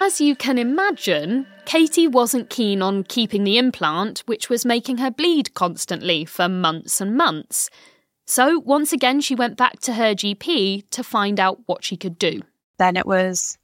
As 0.00 0.20
you 0.20 0.34
can 0.34 0.58
imagine, 0.58 1.46
Katie 1.70 2.08
wasn't 2.08 2.50
keen 2.50 2.82
on 2.82 3.04
keeping 3.04 3.44
the 3.44 3.56
implant, 3.56 4.24
which 4.26 4.50
was 4.50 4.66
making 4.66 4.96
her 4.96 5.08
bleed 5.08 5.54
constantly 5.54 6.24
for 6.24 6.48
months 6.48 7.00
and 7.00 7.16
months. 7.16 7.70
So 8.26 8.58
once 8.58 8.92
again, 8.92 9.20
she 9.20 9.36
went 9.36 9.56
back 9.56 9.78
to 9.82 9.92
her 9.92 10.12
GP 10.12 10.90
to 10.90 11.04
find 11.04 11.38
out 11.38 11.60
what 11.66 11.84
she 11.84 11.96
could 11.96 12.18
do. 12.18 12.40
Then 12.80 12.96
it 12.96 13.06
was, 13.06 13.56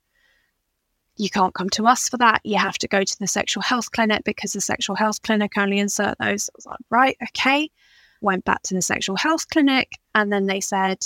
you 1.16 1.28
can't 1.28 1.52
come 1.52 1.68
to 1.70 1.88
us 1.88 2.08
for 2.08 2.16
that. 2.18 2.42
You 2.44 2.58
have 2.58 2.78
to 2.78 2.86
go 2.86 3.02
to 3.02 3.18
the 3.18 3.26
sexual 3.26 3.64
health 3.64 3.90
clinic 3.90 4.22
because 4.22 4.52
the 4.52 4.60
sexual 4.60 4.94
health 4.94 5.20
clinic 5.22 5.58
only 5.58 5.80
insert 5.80 6.16
those. 6.20 6.48
I 6.48 6.54
was 6.54 6.66
like, 6.66 6.78
right, 6.90 7.16
okay. 7.30 7.72
Went 8.20 8.44
back 8.44 8.62
to 8.66 8.74
the 8.74 8.82
sexual 8.82 9.16
health 9.16 9.48
clinic, 9.48 9.98
and 10.14 10.32
then 10.32 10.46
they 10.46 10.60
said, 10.60 10.98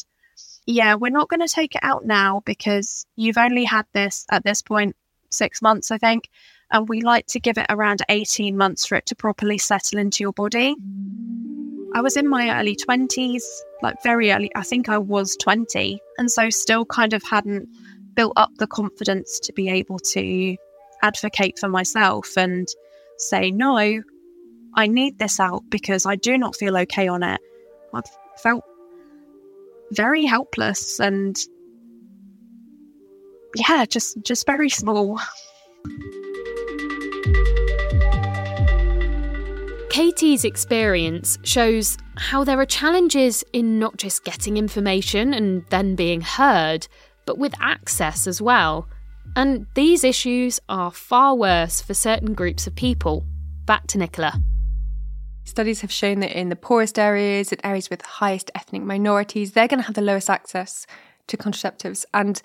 yeah, 0.67 0.97
we're 0.97 1.09
not 1.09 1.31
going 1.31 1.41
to 1.41 1.49
take 1.49 1.77
it 1.77 1.83
out 1.83 2.05
now 2.05 2.43
because 2.45 3.07
you've 3.17 3.39
only 3.39 3.65
had 3.65 3.87
this 3.95 4.27
at 4.31 4.45
this 4.45 4.61
point 4.61 4.97
six 5.31 5.63
months, 5.63 5.91
I 5.91 5.97
think. 5.97 6.29
And 6.73 6.89
we 6.89 7.01
like 7.01 7.27
to 7.27 7.41
give 7.41 7.59
it 7.59 7.67
around 7.69 8.03
18 8.09 8.57
months 8.57 8.87
for 8.87 8.95
it 8.95 9.07
to 9.07 9.17
properly 9.17 9.59
settle 9.59 9.99
into 9.99 10.23
your 10.23 10.33
body. 10.33 10.75
I 11.95 12.01
was 12.01 12.17
in 12.17 12.29
my 12.29 12.61
early 12.61 12.77
20s, 12.77 13.43
like 13.83 14.01
very 14.03 14.31
early. 14.31 14.51
I 14.55 14.63
think 14.63 14.89
I 14.89 14.99
was 14.99 15.37
20. 15.37 15.99
And 16.19 16.31
so 16.31 16.49
still 16.51 16.85
kind 16.85 17.13
of 17.13 17.23
hadn't 17.25 17.69
built 18.15 18.35
up 18.37 18.51
the 18.59 18.69
confidence 18.69 19.41
to 19.41 19.53
be 19.53 19.69
able 19.69 19.99
to 19.99 20.57
advocate 21.03 21.59
for 21.59 21.69
myself 21.69 22.37
and 22.37 22.69
say, 23.19 23.51
no, 23.51 24.03
I 24.75 24.87
need 24.87 25.19
this 25.19 25.41
out 25.41 25.63
because 25.69 26.07
I 26.07 26.17
do 26.17 26.39
not 26.39 26.55
feel 26.55 26.77
okay 26.79 27.09
on 27.09 27.23
it. 27.23 27.41
I 27.93 28.03
felt 28.41 28.65
very 29.93 30.25
helpless 30.25 31.01
and 31.01 31.37
yeah, 33.57 33.85
just 33.85 34.23
just 34.23 34.47
very 34.47 34.69
small. 34.69 35.21
Katie's 40.11 40.45
experience 40.45 41.39
shows 41.45 41.97
how 42.17 42.43
there 42.43 42.59
are 42.59 42.67
challenges 42.67 43.45
in 43.53 43.79
not 43.79 43.97
just 43.97 44.25
getting 44.25 44.57
information 44.57 45.33
and 45.33 45.65
then 45.71 45.95
being 45.95 46.21
heard, 46.21 46.89
but 47.27 47.39
with 47.39 47.55
access 47.61 48.27
as 48.27 48.43
well. 48.43 48.89
And 49.37 49.69
these 49.75 50.03
issues 50.03 50.59
are 50.69 50.91
far 50.91 51.37
worse 51.37 51.81
for 51.81 51.95
certain 51.95 52.35
groups 52.35 52.67
of 52.67 52.75
people. 52.75 53.25
Back 53.67 53.87
to 53.87 53.99
Nicola. 53.99 54.43
Studies 55.45 55.81
have 55.83 55.93
shown 55.93 56.19
that 56.21 56.37
in 56.37 56.49
the 56.49 56.57
poorest 56.57 56.99
areas, 56.99 57.53
in 57.53 57.65
areas 57.65 57.89
with 57.89 58.03
highest 58.03 58.51
ethnic 58.57 58.83
minorities, 58.83 59.53
they're 59.53 59.69
going 59.69 59.79
to 59.79 59.87
have 59.87 59.95
the 59.95 60.03
lowest 60.03 60.29
access 60.29 60.89
to 61.29 61.37
contraceptives. 61.37 62.05
And 62.13 62.43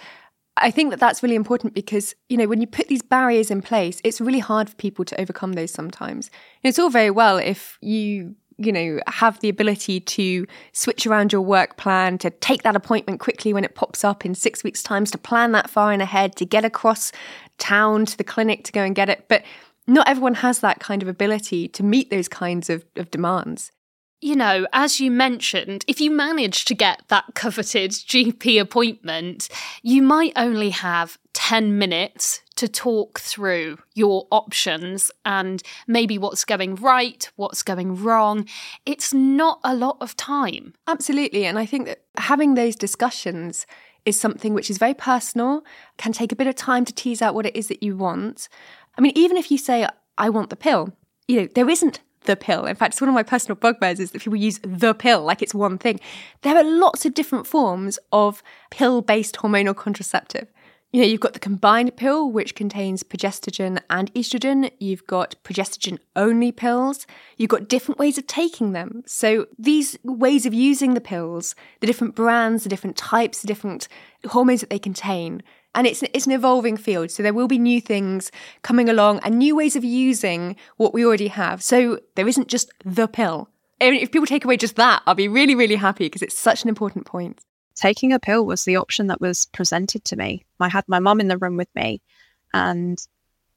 I 0.57 0.71
think 0.71 0.91
that 0.91 0.99
that's 0.99 1.21
really 1.21 1.35
important 1.35 1.73
because, 1.73 2.15
you 2.29 2.37
know, 2.37 2.47
when 2.47 2.61
you 2.61 2.67
put 2.67 2.87
these 2.87 3.01
barriers 3.01 3.51
in 3.51 3.61
place, 3.61 3.99
it's 4.03 4.21
really 4.21 4.39
hard 4.39 4.69
for 4.69 4.75
people 4.77 5.03
to 5.05 5.19
overcome 5.19 5.53
those 5.53 5.71
sometimes. 5.71 6.31
It's 6.63 6.79
all 6.79 6.89
very 6.89 7.11
well 7.11 7.37
if 7.37 7.77
you, 7.81 8.35
you 8.57 8.71
know, 8.71 8.99
have 9.07 9.39
the 9.41 9.49
ability 9.49 9.99
to 9.99 10.47
switch 10.71 11.05
around 11.05 11.33
your 11.33 11.41
work 11.41 11.75
plan, 11.75 12.17
to 12.19 12.29
take 12.29 12.63
that 12.63 12.75
appointment 12.75 13.19
quickly 13.19 13.51
when 13.51 13.65
it 13.65 13.75
pops 13.75 14.05
up 14.05 14.25
in 14.25 14.33
six 14.33 14.63
weeks' 14.63 14.81
times, 14.81 15.11
to 15.11 15.17
plan 15.17 15.51
that 15.51 15.69
far 15.69 15.91
in 15.91 15.99
ahead, 15.99 16.37
to 16.37 16.45
get 16.45 16.63
across 16.63 17.11
town 17.57 18.05
to 18.05 18.17
the 18.17 18.23
clinic 18.23 18.63
to 18.63 18.71
go 18.71 18.81
and 18.81 18.95
get 18.95 19.09
it. 19.09 19.25
But 19.27 19.43
not 19.87 20.07
everyone 20.07 20.35
has 20.35 20.59
that 20.59 20.79
kind 20.79 21.01
of 21.01 21.09
ability 21.09 21.67
to 21.67 21.83
meet 21.83 22.09
those 22.09 22.29
kinds 22.29 22.69
of, 22.69 22.85
of 22.95 23.11
demands 23.11 23.71
you 24.21 24.35
know, 24.35 24.65
as 24.73 24.99
you 24.99 25.11
mentioned, 25.11 25.85
if 25.87 25.99
you 26.01 26.09
manage 26.09 26.65
to 26.65 26.75
get 26.75 27.03
that 27.09 27.25
coveted 27.35 27.91
GP 27.91 28.59
appointment, 28.59 29.49
you 29.83 30.01
might 30.01 30.33
only 30.35 30.69
have 30.71 31.17
10 31.33 31.77
minutes 31.77 32.41
to 32.55 32.67
talk 32.67 33.19
through 33.19 33.77
your 33.93 34.25
options 34.31 35.11
and 35.25 35.61
maybe 35.85 36.17
what's 36.17 36.45
going 36.45 36.75
right, 36.75 37.29
what's 37.35 37.61
going 37.61 38.01
wrong. 38.01 38.47
It's 38.85 39.13
not 39.13 39.59
a 39.63 39.75
lot 39.75 39.97
of 39.99 40.15
time. 40.15 40.73
Absolutely. 40.87 41.45
And 41.45 41.59
I 41.59 41.65
think 41.65 41.87
that 41.87 42.03
having 42.17 42.53
those 42.53 42.75
discussions 42.75 43.67
is 44.05 44.19
something 44.19 44.53
which 44.53 44.69
is 44.69 44.77
very 44.77 44.93
personal, 44.93 45.63
can 45.97 46.13
take 46.13 46.31
a 46.31 46.35
bit 46.35 46.47
of 46.47 46.55
time 46.55 46.85
to 46.85 46.93
tease 46.93 47.21
out 47.21 47.35
what 47.35 47.45
it 47.45 47.55
is 47.55 47.67
that 47.67 47.83
you 47.83 47.97
want. 47.97 48.47
I 48.97 49.01
mean, 49.01 49.13
even 49.15 49.35
if 49.35 49.51
you 49.51 49.57
say, 49.57 49.87
I 50.17 50.29
want 50.29 50.49
the 50.49 50.55
pill, 50.55 50.93
you 51.27 51.41
know, 51.41 51.47
there 51.53 51.69
isn't 51.69 51.99
the 52.25 52.35
pill. 52.35 52.65
In 52.65 52.75
fact, 52.75 52.93
it's 52.93 53.01
one 53.01 53.09
of 53.09 53.15
my 53.15 53.23
personal 53.23 53.55
bugbears 53.55 53.99
is 53.99 54.11
that 54.11 54.21
people 54.21 54.35
use 54.35 54.59
the 54.63 54.93
pill 54.93 55.21
like 55.23 55.41
it's 55.41 55.53
one 55.53 55.77
thing. 55.77 55.99
There 56.41 56.55
are 56.55 56.63
lots 56.63 57.05
of 57.05 57.13
different 57.13 57.47
forms 57.47 57.99
of 58.11 58.43
pill 58.69 59.01
based 59.01 59.35
hormonal 59.35 59.75
contraceptive. 59.75 60.51
You 60.95 61.01
know, 61.01 61.07
you've 61.07 61.19
got 61.19 61.33
the 61.33 61.39
combined 61.39 61.97
pill, 61.97 62.31
which 62.31 62.55
contains 62.55 63.03
progestogen 63.03 63.81
and 63.89 64.13
estrogen. 64.13 64.71
You've 64.79 65.05
got 65.05 65.35
progestogen 65.43 65.99
only 66.15 66.53
pills. 66.53 67.05
You've 67.35 67.49
got 67.49 67.67
different 67.67 67.99
ways 67.99 68.17
of 68.17 68.27
taking 68.27 68.71
them. 68.71 69.03
So, 69.05 69.47
these 69.59 69.99
ways 70.05 70.45
of 70.45 70.53
using 70.53 70.93
the 70.93 71.01
pills, 71.01 71.53
the 71.81 71.87
different 71.87 72.15
brands, 72.15 72.63
the 72.63 72.69
different 72.69 72.95
types, 72.95 73.41
the 73.41 73.47
different 73.47 73.89
hormones 74.25 74.61
that 74.61 74.69
they 74.69 74.79
contain, 74.79 75.43
and 75.75 75.85
it's 75.85 76.01
it's 76.13 76.25
an 76.25 76.31
evolving 76.31 76.77
field. 76.77 77.11
So 77.11 77.21
there 77.21 77.33
will 77.33 77.47
be 77.47 77.59
new 77.59 77.79
things 77.79 78.31
coming 78.63 78.89
along 78.89 79.19
and 79.19 79.37
new 79.37 79.55
ways 79.55 79.75
of 79.75 79.83
using 79.83 80.55
what 80.77 80.93
we 80.93 81.05
already 81.05 81.27
have. 81.27 81.61
So 81.61 81.99
there 82.15 82.27
isn't 82.27 82.47
just 82.47 82.71
the 82.83 83.07
pill. 83.07 83.49
If 83.79 84.11
people 84.11 84.25
take 84.25 84.45
away 84.45 84.55
just 84.55 84.77
that 84.77 85.03
i'll 85.05 85.15
be 85.15 85.27
really 85.27 85.53
really 85.53 85.75
happy 85.75 86.05
because 86.05 86.21
it's 86.21 86.39
such 86.39 86.63
an 86.63 86.69
important 86.69 87.05
point. 87.05 87.43
Taking 87.75 88.13
a 88.13 88.19
pill 88.19 88.45
was 88.45 88.63
the 88.63 88.77
option 88.77 89.07
that 89.07 89.19
was 89.19 89.47
presented 89.47 90.05
to 90.05 90.15
me. 90.15 90.45
I 90.61 90.69
had 90.69 90.85
my 90.87 90.99
mum 90.99 91.19
in 91.19 91.27
the 91.27 91.37
room 91.37 91.57
with 91.57 91.67
me 91.75 92.01
and 92.53 92.97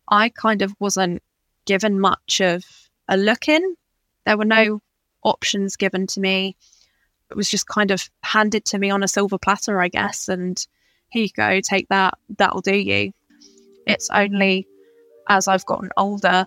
i 0.09 0.29
kind 0.31 0.61
of 0.63 0.75
wasn't 0.81 1.23
given 1.67 2.01
much 2.01 2.41
of 2.41 2.65
a 3.07 3.17
look 3.17 3.49
in. 3.49 3.63
There 4.27 4.37
were 4.37 4.45
no 4.45 4.81
options 5.23 5.77
given 5.77 6.07
to 6.09 6.21
me. 6.21 6.57
It 7.31 7.37
was 7.37 7.49
just 7.49 7.69
kind 7.69 7.93
of 7.93 8.11
handed 8.23 8.65
to 8.67 8.79
me 8.79 8.91
on 8.91 9.05
a 9.05 9.09
silver 9.09 9.39
platter 9.39 9.81
i 9.81 9.87
guess. 9.87 10.29
And 10.29 10.67
here 11.11 11.23
you 11.23 11.29
go, 11.35 11.61
take 11.61 11.89
that, 11.89 12.15
that'll 12.37 12.61
do 12.61 12.77
you. 12.77 13.13
It's 13.87 14.11
only 14.11 14.67
as 15.29 15.49
I've 15.49 15.67
gotten 15.67 15.91
older 15.97 16.47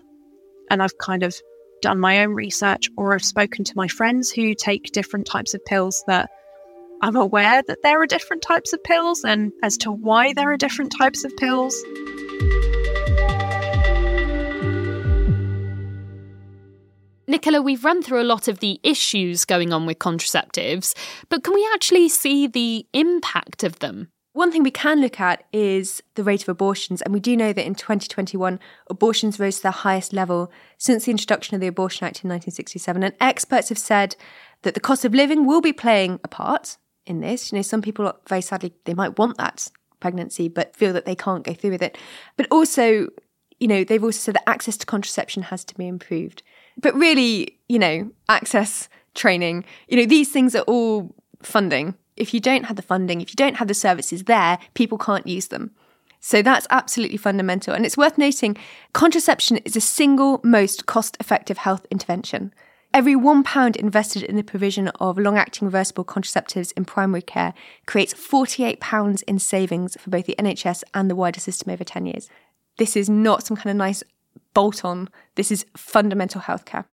and 0.70 0.82
I've 0.82 0.96
kind 0.98 1.22
of 1.22 1.34
done 1.80 1.98
my 1.98 2.24
own 2.24 2.34
research 2.34 2.88
or 2.96 3.14
I've 3.14 3.24
spoken 3.24 3.64
to 3.64 3.72
my 3.76 3.88
friends 3.88 4.30
who 4.30 4.54
take 4.54 4.92
different 4.92 5.26
types 5.26 5.54
of 5.54 5.64
pills 5.64 6.04
that 6.06 6.30
I'm 7.02 7.16
aware 7.16 7.62
that 7.66 7.82
there 7.82 8.00
are 8.00 8.06
different 8.06 8.42
types 8.42 8.72
of 8.72 8.82
pills 8.84 9.24
and 9.24 9.52
as 9.64 9.76
to 9.78 9.90
why 9.90 10.32
there 10.32 10.52
are 10.52 10.56
different 10.56 10.94
types 10.96 11.24
of 11.24 11.36
pills. 11.36 11.74
Nicola, 17.26 17.62
we've 17.62 17.84
run 17.84 18.02
through 18.02 18.20
a 18.20 18.24
lot 18.24 18.46
of 18.46 18.60
the 18.60 18.78
issues 18.84 19.44
going 19.44 19.72
on 19.72 19.86
with 19.86 19.98
contraceptives, 19.98 20.94
but 21.28 21.42
can 21.42 21.54
we 21.54 21.68
actually 21.74 22.08
see 22.08 22.46
the 22.46 22.86
impact 22.92 23.64
of 23.64 23.78
them? 23.80 24.08
One 24.34 24.50
thing 24.50 24.62
we 24.62 24.70
can 24.70 25.00
look 25.00 25.20
at 25.20 25.44
is 25.52 26.02
the 26.14 26.24
rate 26.24 26.42
of 26.42 26.48
abortions, 26.48 27.02
and 27.02 27.12
we 27.12 27.20
do 27.20 27.36
know 27.36 27.52
that 27.52 27.66
in 27.66 27.74
2021, 27.74 28.58
abortions 28.88 29.38
rose 29.38 29.56
to 29.56 29.64
their 29.64 29.72
highest 29.72 30.14
level 30.14 30.50
since 30.78 31.04
the 31.04 31.10
introduction 31.10 31.54
of 31.54 31.60
the 31.60 31.66
Abortion 31.66 32.06
Act 32.06 32.24
in 32.24 32.30
1967. 32.30 33.02
And 33.02 33.14
experts 33.20 33.68
have 33.68 33.76
said 33.76 34.16
that 34.62 34.72
the 34.72 34.80
cost 34.80 35.04
of 35.04 35.12
living 35.12 35.44
will 35.44 35.60
be 35.60 35.74
playing 35.74 36.18
a 36.24 36.28
part 36.28 36.78
in 37.04 37.20
this. 37.20 37.52
You 37.52 37.58
know, 37.58 37.62
some 37.62 37.82
people, 37.82 38.10
very 38.26 38.40
sadly, 38.40 38.72
they 38.84 38.94
might 38.94 39.18
want 39.18 39.36
that 39.36 39.68
pregnancy, 40.00 40.48
but 40.48 40.74
feel 40.74 40.94
that 40.94 41.04
they 41.04 41.14
can't 41.14 41.44
go 41.44 41.52
through 41.52 41.72
with 41.72 41.82
it. 41.82 41.98
But 42.38 42.46
also, 42.50 43.08
you 43.60 43.68
know, 43.68 43.84
they've 43.84 44.02
also 44.02 44.18
said 44.18 44.34
that 44.36 44.48
access 44.48 44.78
to 44.78 44.86
contraception 44.86 45.42
has 45.44 45.62
to 45.66 45.74
be 45.74 45.86
improved. 45.86 46.42
But 46.78 46.94
really, 46.94 47.58
you 47.68 47.78
know, 47.78 48.10
access, 48.30 48.88
training, 49.14 49.66
you 49.88 49.98
know, 49.98 50.06
these 50.06 50.30
things 50.30 50.54
are 50.54 50.62
all 50.62 51.14
funding 51.42 51.96
if 52.16 52.34
you 52.34 52.40
don't 52.40 52.64
have 52.64 52.76
the 52.76 52.82
funding, 52.82 53.20
if 53.20 53.30
you 53.30 53.36
don't 53.36 53.56
have 53.56 53.68
the 53.68 53.74
services 53.74 54.24
there, 54.24 54.58
people 54.74 54.98
can't 54.98 55.26
use 55.26 55.48
them. 55.48 55.72
So 56.20 56.40
that's 56.40 56.68
absolutely 56.70 57.16
fundamental. 57.16 57.74
And 57.74 57.84
it's 57.84 57.96
worth 57.96 58.16
noting 58.16 58.56
contraception 58.92 59.58
is 59.58 59.74
the 59.74 59.80
single 59.80 60.40
most 60.44 60.86
cost 60.86 61.16
effective 61.18 61.58
health 61.58 61.84
intervention. 61.90 62.54
Every 62.94 63.14
£1 63.14 63.76
invested 63.76 64.22
in 64.22 64.36
the 64.36 64.44
provision 64.44 64.88
of 65.00 65.18
long 65.18 65.38
acting 65.38 65.66
reversible 65.66 66.04
contraceptives 66.04 66.72
in 66.76 66.84
primary 66.84 67.22
care 67.22 67.54
creates 67.86 68.12
£48 68.12 69.22
in 69.26 69.38
savings 69.38 69.96
for 69.98 70.10
both 70.10 70.26
the 70.26 70.36
NHS 70.38 70.84
and 70.92 71.10
the 71.10 71.16
wider 71.16 71.40
system 71.40 71.72
over 71.72 71.84
10 71.84 72.06
years. 72.06 72.28
This 72.76 72.96
is 72.96 73.08
not 73.08 73.44
some 73.44 73.56
kind 73.56 73.70
of 73.70 73.76
nice 73.76 74.02
bolt 74.54 74.84
on, 74.84 75.08
this 75.34 75.50
is 75.50 75.64
fundamental 75.76 76.42
healthcare. 76.42 76.84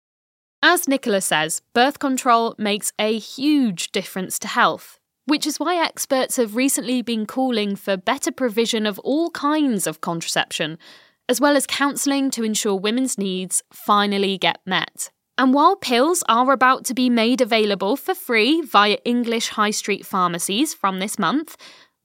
As 0.62 0.88
Nicola 0.88 1.20
says, 1.20 1.62
birth 1.74 1.98
control 1.98 2.54
makes 2.58 2.92
a 2.98 3.18
huge 3.18 3.92
difference 3.92 4.38
to 4.40 4.48
health 4.48 4.99
which 5.26 5.46
is 5.46 5.60
why 5.60 5.76
experts 5.76 6.36
have 6.36 6.56
recently 6.56 7.02
been 7.02 7.26
calling 7.26 7.76
for 7.76 7.96
better 7.96 8.32
provision 8.32 8.86
of 8.86 8.98
all 9.00 9.30
kinds 9.30 9.86
of 9.86 10.00
contraception, 10.00 10.78
as 11.28 11.40
well 11.40 11.56
as 11.56 11.66
counselling 11.66 12.30
to 12.30 12.42
ensure 12.42 12.74
women's 12.74 13.16
needs 13.16 13.62
finally 13.72 14.36
get 14.36 14.60
met. 14.66 15.10
And 15.38 15.54
while 15.54 15.76
pills 15.76 16.22
are 16.28 16.52
about 16.52 16.84
to 16.86 16.94
be 16.94 17.08
made 17.08 17.40
available 17.40 17.96
for 17.96 18.14
free 18.14 18.60
via 18.60 18.98
English 19.04 19.48
high 19.48 19.70
street 19.70 20.04
pharmacies 20.04 20.74
from 20.74 20.98
this 20.98 21.18
month, 21.18 21.56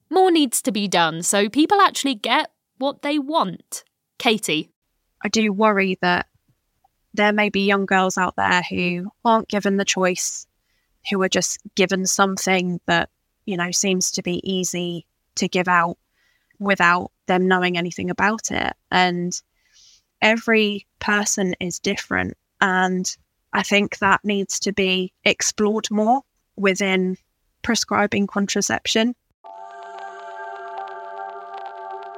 more 0.10 0.32
needs 0.32 0.62
to 0.62 0.72
be 0.72 0.88
done 0.88 1.24
so 1.24 1.50
people 1.50 1.82
actually 1.82 2.16
get 2.16 2.52
what 2.78 3.02
they 3.02 3.20
want. 3.20 3.84
Katie. 4.20 4.70
I 5.24 5.28
do 5.30 5.52
worry 5.52 5.98
that 6.02 6.28
there 7.14 7.34
may 7.34 7.50
be 7.50 7.66
young 7.66 7.86
girls 7.86 8.18
out 8.18 8.36
there 8.36 8.62
who 8.70 9.08
aren't 9.24 9.50
given 9.50 9.78
the 9.78 9.86
choice, 9.86 10.46
who 11.10 11.22
are 11.22 11.30
just 11.30 11.60
given 11.76 12.06
something 12.06 12.80
that 12.86 13.10
you 13.46 13.58
know, 13.58 13.72
seems 13.72 14.12
to 14.12 14.24
be 14.24 14.42
easy 14.44 15.06
to 15.36 15.48
give 15.48 15.68
out 15.68 15.98
without 16.60 17.12
them 17.28 17.48
knowing 17.48 17.78
anything 17.78 18.10
about 18.10 18.52
it. 18.52 18.74
And 18.92 19.40
every 20.22 20.88
person 21.00 21.56
is 21.60 21.80
different. 21.80 22.36
And 22.62 23.16
I 23.54 23.64
think 23.64 24.00
that 24.00 24.22
needs 24.24 24.60
to 24.62 24.74
be 24.74 25.14
explored 25.24 25.90
more 25.92 26.22
within 26.56 27.18
prescribing 27.62 28.28
contraception. 28.28 29.16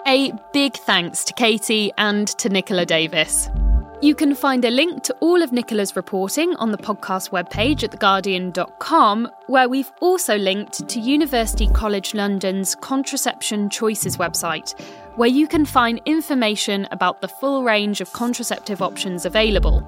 A 0.07 0.31
big 0.53 0.73
thanks 0.73 1.25
to 1.25 1.33
Katie 1.33 1.91
and 1.97 2.27
to 2.39 2.47
Nicola 2.47 2.85
Davis. 2.85 3.49
You 3.99 4.13
can 4.13 4.35
find 4.35 4.63
a 4.63 4.69
link 4.69 5.01
to 5.05 5.15
all 5.21 5.41
of 5.41 5.51
Nicola's 5.51 5.95
reporting 5.95 6.55
on 6.57 6.71
the 6.71 6.77
podcast 6.77 7.31
webpage 7.31 7.83
at 7.83 7.89
theguardian.com, 7.89 9.27
where 9.47 9.67
we've 9.67 9.91
also 10.01 10.37
linked 10.37 10.87
to 10.87 10.99
University 10.99 11.67
College 11.69 12.13
London's 12.13 12.75
Contraception 12.75 13.71
Choices 13.71 14.17
website, 14.17 14.79
where 15.15 15.27
you 15.27 15.47
can 15.47 15.65
find 15.65 15.99
information 16.05 16.87
about 16.91 17.21
the 17.21 17.27
full 17.27 17.63
range 17.63 17.99
of 17.99 18.13
contraceptive 18.13 18.83
options 18.83 19.25
available. 19.25 19.81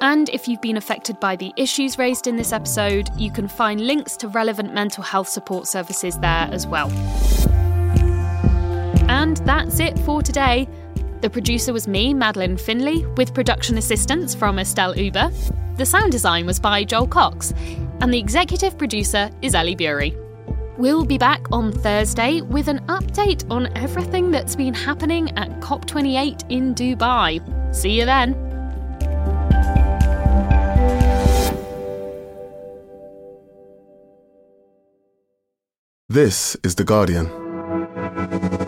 And 0.00 0.28
if 0.28 0.46
you've 0.46 0.62
been 0.62 0.76
affected 0.76 1.18
by 1.18 1.34
the 1.34 1.52
issues 1.56 1.98
raised 1.98 2.28
in 2.28 2.36
this 2.36 2.52
episode, 2.52 3.10
you 3.16 3.32
can 3.32 3.48
find 3.48 3.80
links 3.80 4.16
to 4.18 4.28
relevant 4.28 4.72
mental 4.72 5.02
health 5.02 5.28
support 5.28 5.66
services 5.66 6.16
there 6.20 6.48
as 6.52 6.64
well. 6.68 6.90
And 9.08 9.38
that's 9.38 9.80
it 9.80 9.98
for 9.98 10.22
today. 10.22 10.68
The 11.20 11.28
producer 11.28 11.72
was 11.72 11.88
me, 11.88 12.14
Madeleine 12.14 12.56
Finlay, 12.56 13.04
with 13.16 13.34
production 13.34 13.76
assistance 13.76 14.36
from 14.36 14.60
Estelle 14.60 14.96
Uber. 14.96 15.32
The 15.76 15.84
sound 15.84 16.12
design 16.12 16.46
was 16.46 16.60
by 16.60 16.84
Joel 16.84 17.08
Cox, 17.08 17.52
and 18.00 18.14
the 18.14 18.18
executive 18.18 18.78
producer 18.78 19.28
is 19.42 19.56
Ellie 19.56 19.74
Bury. 19.74 20.16
We'll 20.76 21.04
be 21.04 21.18
back 21.18 21.44
on 21.50 21.72
Thursday 21.72 22.40
with 22.40 22.68
an 22.68 22.78
update 22.86 23.44
on 23.50 23.66
everything 23.76 24.30
that's 24.30 24.54
been 24.54 24.74
happening 24.74 25.36
at 25.36 25.50
COP28 25.60 26.50
in 26.50 26.72
Dubai. 26.72 27.74
See 27.74 27.98
you 27.98 28.04
then. 28.04 28.36
This 36.08 36.56
is 36.62 36.76
The 36.76 36.84
Guardian. 36.84 38.67